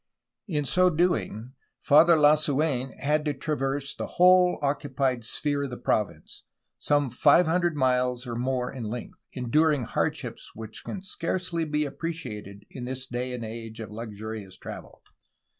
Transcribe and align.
In 0.47 0.65
so 0.65 0.89
doing 0.89 1.53
Father 1.79 2.15
Lasuen 2.17 2.91
had 2.97 3.23
to 3.25 3.35
traverse 3.35 3.93
the 3.93 4.07
whole 4.17 4.57
occupied 4.63 5.23
sphere 5.23 5.65
of 5.65 5.69
the 5.69 5.77
province, 5.77 6.41
some 6.79 7.07
five 7.07 7.45
hundred 7.45 7.75
miles 7.75 8.25
or 8.25 8.33
more 8.35 8.73
in 8.73 8.85
length, 8.85 9.19
enduring 9.33 9.83
hardships 9.83 10.55
which 10.55 10.83
can 10.83 11.03
scarcely 11.03 11.65
be 11.65 11.85
appreciated 11.85 12.65
in 12.71 12.85
this 12.85 13.05
day 13.05 13.31
and 13.31 13.45
age 13.45 13.79
of 13.79 13.91
luxurious 13.91 14.57
travel. 14.57 15.03